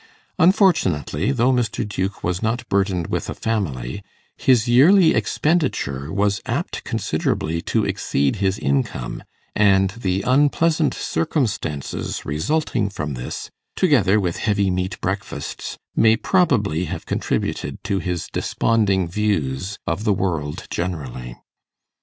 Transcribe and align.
Unfortunately, 0.39 1.31
though 1.31 1.51
Mr. 1.51 1.87
Duke 1.87 2.23
was 2.23 2.41
not 2.41 2.67
burdened 2.69 3.05
with 3.05 3.29
a 3.29 3.35
family, 3.35 4.01
his 4.35 4.67
yearly 4.67 5.13
expenditure 5.13 6.11
was 6.11 6.41
apt 6.47 6.83
considerably 6.83 7.61
to 7.61 7.85
exceed 7.85 8.37
his 8.37 8.57
income; 8.57 9.23
and 9.55 9.91
the 9.91 10.23
unpleasant 10.23 10.95
circumstances 10.95 12.25
resulting 12.25 12.89
from 12.89 13.13
this, 13.13 13.51
together 13.75 14.19
with 14.19 14.37
heavy 14.37 14.71
meat 14.71 14.99
breakfasts, 15.01 15.77
may 15.95 16.15
probably 16.17 16.85
have 16.85 17.05
contributed 17.05 17.77
to 17.83 17.99
his 17.99 18.25
desponding 18.33 19.07
views 19.07 19.77
of 19.85 20.03
the 20.03 20.13
world 20.13 20.63
generally. 20.71 21.35